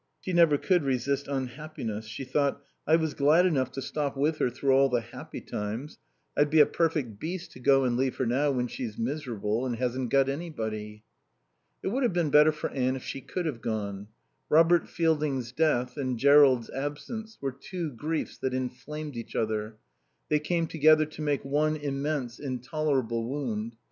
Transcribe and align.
She 0.19 0.33
never 0.33 0.57
could 0.57 0.81
resist 0.83 1.27
unhappiness. 1.27 2.07
She 2.07 2.23
thought: 2.23 2.63
"I 2.87 2.95
was 2.95 3.13
glad 3.13 3.45
enough 3.45 3.71
to 3.73 3.83
stop 3.83 4.17
with 4.17 4.39
her 4.39 4.49
through 4.49 4.71
all 4.71 4.89
the 4.89 5.01
happy 5.01 5.41
times. 5.41 5.99
I'd 6.35 6.49
be 6.49 6.59
a 6.59 6.65
perfect 6.65 7.19
beast 7.19 7.51
to 7.51 7.59
go 7.59 7.83
and 7.83 7.95
leave 7.95 8.15
her 8.15 8.25
now 8.25 8.49
when 8.49 8.65
she's 8.65 8.97
miserable 8.97 9.63
and 9.63 9.75
hasn't 9.75 10.09
got 10.09 10.27
anybody." 10.27 11.03
It 11.83 11.89
would 11.89 12.01
have 12.01 12.13
been 12.13 12.31
better 12.31 12.51
for 12.51 12.71
Anne 12.71 12.95
if 12.95 13.03
she 13.03 13.21
could 13.21 13.45
have 13.45 13.61
gone. 13.61 14.07
Robert 14.49 14.89
Fielding's 14.89 15.51
death 15.51 15.97
and 15.97 16.17
Jerrold's 16.17 16.71
absence 16.71 17.37
were 17.39 17.51
two 17.51 17.91
griefs 17.91 18.39
that 18.39 18.55
inflamed 18.55 19.15
each 19.15 19.35
other; 19.35 19.77
they 20.29 20.39
came 20.39 20.65
together 20.65 21.05
to 21.05 21.21
make 21.21 21.45
one 21.45 21.75
immense, 21.75 22.39
intolerable 22.39 23.29
wound. 23.29 23.75